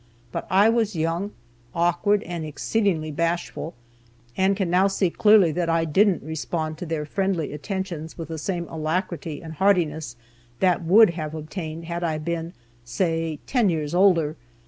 [0.31, 1.29] But I was young,
[1.75, 3.75] awkward, and exceedingly bashful,
[4.35, 8.39] and can now see clearly that I didn't respond to their friendly attentions with the
[8.39, 10.15] same alacrity and heartiness
[10.59, 12.53] that would have obtained had I been,
[12.83, 14.37] say, ten years older.